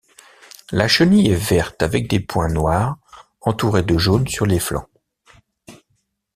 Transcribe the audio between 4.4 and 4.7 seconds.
les